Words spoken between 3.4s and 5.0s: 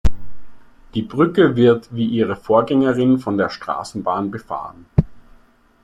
Straßenbahn befahren.